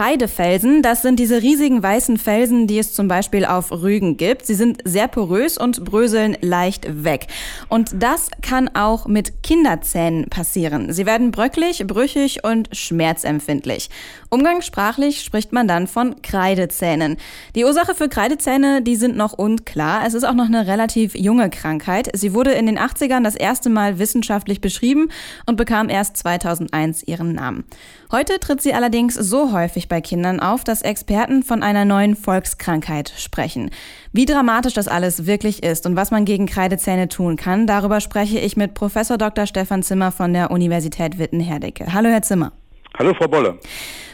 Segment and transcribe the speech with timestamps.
[0.00, 4.46] Kreidefelsen, das sind diese riesigen weißen Felsen, die es zum Beispiel auf Rügen gibt.
[4.46, 7.26] Sie sind sehr porös und bröseln leicht weg.
[7.68, 10.90] Und das kann auch mit Kinderzähnen passieren.
[10.90, 13.90] Sie werden bröcklig, brüchig und schmerzempfindlich.
[14.30, 17.18] Umgangssprachlich spricht man dann von Kreidezähnen.
[17.54, 20.06] Die Ursache für Kreidezähne, die sind noch unklar.
[20.06, 22.08] Es ist auch noch eine relativ junge Krankheit.
[22.14, 25.10] Sie wurde in den 80ern das erste Mal wissenschaftlich beschrieben
[25.44, 27.64] und bekam erst 2001 ihren Namen.
[28.10, 33.12] Heute tritt sie allerdings so häufig bei Kindern auf, dass Experten von einer neuen Volkskrankheit
[33.18, 33.70] sprechen.
[34.12, 38.38] Wie dramatisch das alles wirklich ist und was man gegen Kreidezähne tun kann, darüber spreche
[38.38, 39.44] ich mit Professor Dr.
[39.44, 41.92] Stefan Zimmer von der Universität Witten-Herdecke.
[41.92, 42.52] Hallo, Herr Zimmer.
[42.98, 43.58] Hallo, Frau Bolle.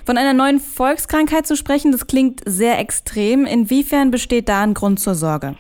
[0.04, 3.44] Von einer neuen Volkskrankheit zu sprechen, das klingt sehr extrem.
[3.44, 5.56] Inwiefern besteht da ein Grund zur Sorge?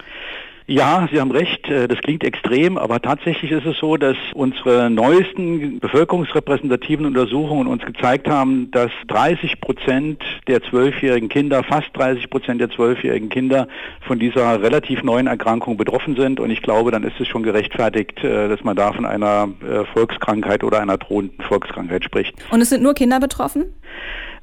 [0.68, 4.90] Ja, Sie haben recht, äh, das klingt extrem, aber tatsächlich ist es so, dass unsere
[4.90, 12.60] neuesten bevölkerungsrepräsentativen Untersuchungen uns gezeigt haben, dass 30 Prozent der zwölfjährigen Kinder, fast 30 Prozent
[12.60, 13.68] der zwölfjährigen Kinder
[14.00, 16.40] von dieser relativ neuen Erkrankung betroffen sind.
[16.40, 19.84] Und ich glaube, dann ist es schon gerechtfertigt, äh, dass man da von einer äh,
[19.92, 22.34] Volkskrankheit oder einer drohenden Volkskrankheit spricht.
[22.50, 23.66] Und es sind nur Kinder betroffen?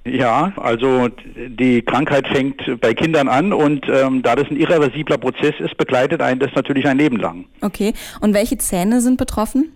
[0.06, 5.54] Ja, also die Krankheit fängt bei Kindern an und ähm, da das ein irreversibler Prozess
[5.60, 7.46] ist, begleitet einen das natürlich ein Leben lang.
[7.62, 9.72] Okay, und welche Zähne sind betroffen?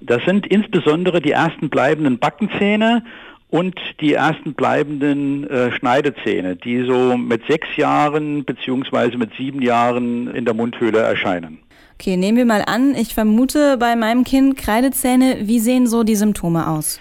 [0.00, 3.02] Das sind insbesondere die ersten bleibenden Backenzähne
[3.48, 10.32] und die ersten bleibenden äh, Schneidezähne, die so mit sechs Jahren beziehungsweise mit sieben Jahren
[10.32, 11.58] in der Mundhöhle erscheinen.
[11.94, 15.38] Okay, nehmen wir mal an, ich vermute bei meinem Kind Kreidezähne.
[15.42, 17.00] Wie sehen so die Symptome aus?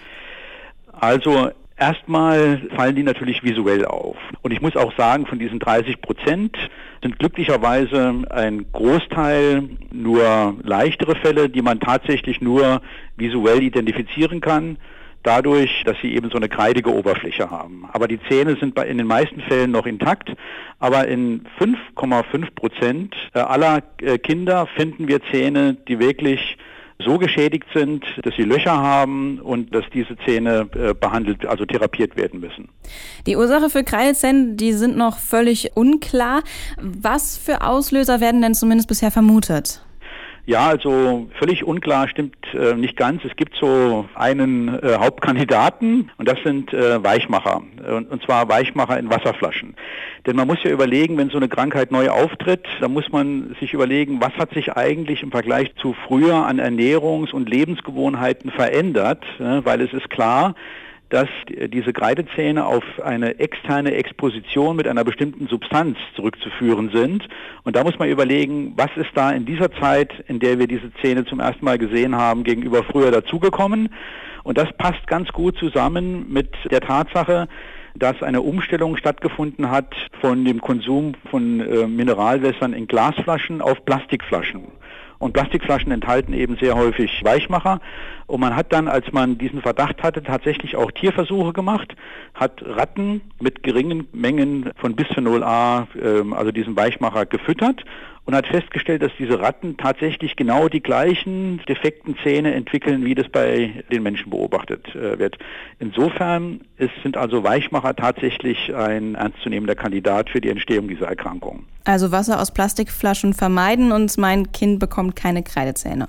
[0.92, 4.18] Also Erstmal fallen die natürlich visuell auf.
[4.42, 6.58] Und ich muss auch sagen, von diesen 30 Prozent
[7.02, 12.82] sind glücklicherweise ein Großteil nur leichtere Fälle, die man tatsächlich nur
[13.16, 14.78] visuell identifizieren kann
[15.24, 17.86] dadurch, dass sie eben so eine kreidige Oberfläche haben.
[17.92, 20.32] Aber die Zähne sind in den meisten Fällen noch intakt.
[20.80, 26.58] Aber in 5,5 Prozent aller äh, Kinder finden wir Zähne, die wirklich
[27.02, 32.18] so geschädigt sind, dass sie Löcher haben und dass diese Zähne äh, behandelt, also therapiert
[32.18, 32.70] werden müssen.
[33.26, 36.44] Die Ursache für Kreilzähne, die sind noch völlig unklar.
[36.78, 39.82] Was für Auslöser werden denn zumindest bisher vermutet?
[40.50, 43.24] Ja, also völlig unklar stimmt äh, nicht ganz.
[43.24, 47.62] Es gibt so einen äh, Hauptkandidaten und das sind äh, Weichmacher.
[47.88, 49.76] Und, und, zwar Weichmacher in Wasserflaschen.
[50.26, 53.76] Denn man muss ja überlegen, wenn so eine Krankheit neu auftritt, dann muss man sich
[53.76, 59.24] überlegen, was hat sich eigentlich im Vergleich zu früher an Ernährungs- und Lebensgewohnheiten verändert.
[59.38, 60.56] weil es ist klar,
[61.10, 67.28] dass diese Kreidezähne auf eine externe Exposition mit einer bestimmten Substanz zurückzuführen sind.
[67.64, 70.94] Und da muss man überlegen, was ist da in dieser Zeit, in der wir diese
[71.02, 73.90] Zähne zum ersten Mal gesehen haben, gegenüber früher dazugekommen.
[74.44, 77.48] Und das passt ganz gut zusammen mit der Tatsache,
[77.96, 84.79] dass eine Umstellung stattgefunden hat von dem Konsum von äh, Mineralwässern in Glasflaschen auf Plastikflaschen.
[85.20, 87.82] Und Plastikflaschen enthalten eben sehr häufig Weichmacher.
[88.26, 91.94] Und man hat dann, als man diesen Verdacht hatte, tatsächlich auch Tierversuche gemacht,
[92.34, 97.84] hat Ratten mit geringen Mengen von Bisphenol A, ähm, also diesem Weichmacher, gefüttert
[98.30, 103.28] und hat festgestellt, dass diese Ratten tatsächlich genau die gleichen defekten Zähne entwickeln, wie das
[103.28, 105.40] bei den Menschen beobachtet äh, wird.
[105.80, 111.66] Insofern ist, sind also Weichmacher tatsächlich ein ernstzunehmender Kandidat für die Entstehung dieser Erkrankung.
[111.86, 116.08] Also Wasser aus Plastikflaschen vermeiden und mein Kind bekommt keine Kreidezähne.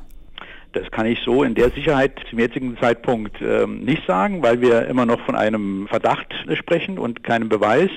[0.73, 4.87] Das kann ich so in der Sicherheit zum jetzigen Zeitpunkt ähm, nicht sagen, weil wir
[4.89, 7.89] immer noch von einem Verdacht sprechen und keinem Beweis.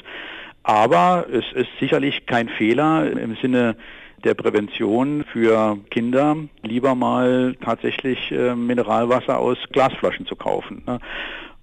[0.64, 3.76] Aber es ist sicherlich kein Fehler im Sinne
[4.24, 10.84] der Prävention für Kinder lieber mal tatsächlich äh, Mineralwasser aus Glasflaschen zu kaufen.
[10.86, 11.00] Ne?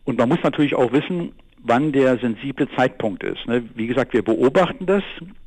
[0.04, 1.32] Und man muss natürlich auch wissen,
[1.62, 3.46] wann der sensible Zeitpunkt ist.
[3.46, 3.64] Ne?
[3.74, 5.02] Wie gesagt, wir beobachten das,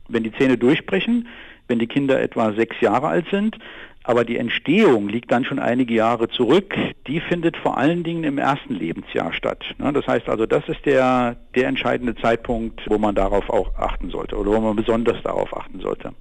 [0.08, 1.28] wenn die Zähne durchbrechen,
[1.68, 3.58] wenn die Kinder etwa sechs Jahre alt sind,
[4.04, 6.76] aber die Entstehung liegt dann schon einige Jahre zurück.
[7.08, 9.64] Die findet vor allen Dingen im ersten Lebensjahr statt.
[9.78, 14.10] Ne, das heißt also, das ist der, der entscheidende Zeitpunkt, wo man darauf auch achten
[14.10, 16.12] sollte oder wo man besonders darauf achten sollte.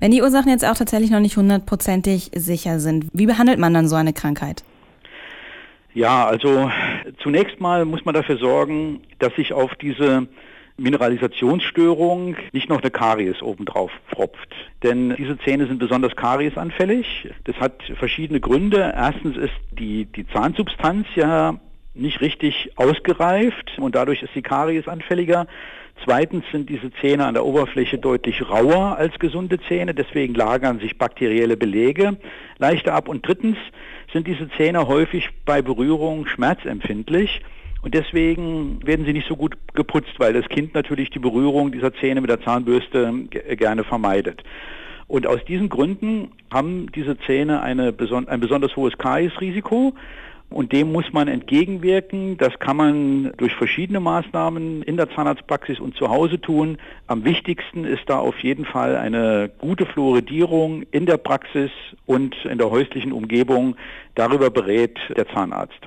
[0.00, 3.86] Wenn die Ursachen jetzt auch tatsächlich noch nicht hundertprozentig sicher sind, wie behandelt man dann
[3.86, 4.64] so eine Krankheit?
[5.92, 6.70] Ja, also
[7.22, 10.26] zunächst mal muss man dafür sorgen, dass sich auf diese
[10.78, 14.54] Mineralisationsstörung nicht noch eine Karies obendrauf pfropft.
[14.82, 17.30] Denn diese Zähne sind besonders kariesanfällig.
[17.44, 18.92] Das hat verschiedene Gründe.
[18.94, 21.58] Erstens ist die, die Zahnsubstanz ja
[21.94, 25.46] nicht richtig ausgereift und dadurch ist die Karies anfälliger.
[26.04, 30.98] Zweitens sind diese Zähne an der Oberfläche deutlich rauer als gesunde Zähne, deswegen lagern sich
[30.98, 32.18] bakterielle Belege
[32.58, 33.08] leichter ab.
[33.08, 33.56] Und drittens
[34.12, 37.40] sind diese Zähne häufig bei Berührung schmerzempfindlich.
[37.86, 41.94] Und deswegen werden sie nicht so gut geputzt, weil das Kind natürlich die Berührung dieser
[41.94, 44.42] Zähne mit der Zahnbürste gerne vermeidet.
[45.06, 47.94] Und aus diesen Gründen haben diese Zähne eine,
[48.26, 49.94] ein besonders hohes Kariesrisiko.
[50.50, 52.36] Und dem muss man entgegenwirken.
[52.38, 56.78] Das kann man durch verschiedene Maßnahmen in der Zahnarztpraxis und zu Hause tun.
[57.06, 61.70] Am wichtigsten ist da auf jeden Fall eine gute Fluoridierung in der Praxis
[62.04, 63.76] und in der häuslichen Umgebung.
[64.16, 65.86] Darüber berät der Zahnarzt.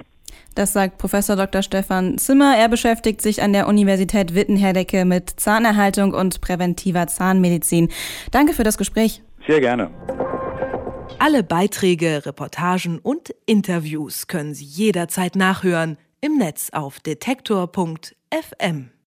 [0.55, 1.61] Das sagt Professor Dr.
[1.61, 2.55] Stefan Zimmer.
[2.57, 7.89] Er beschäftigt sich an der Universität Wittenherdecke mit Zahnerhaltung und präventiver Zahnmedizin.
[8.31, 9.21] Danke für das Gespräch.
[9.47, 9.89] Sehr gerne.
[11.17, 18.89] Alle Beiträge, Reportagen und Interviews können Sie jederzeit nachhören im Netz auf detektor.fm.